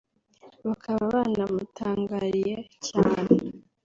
bakaba 0.67 1.03
banamutangariye 1.13 2.53
cyane 2.87 3.35